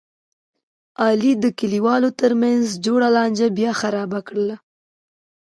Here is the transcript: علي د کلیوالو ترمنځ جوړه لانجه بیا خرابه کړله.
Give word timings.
علي 1.05 1.33
د 1.43 1.45
کلیوالو 1.59 2.09
ترمنځ 2.19 2.65
جوړه 2.85 3.07
لانجه 3.15 3.47
بیا 3.57 3.71
خرابه 3.81 4.19
کړله. 4.27 4.57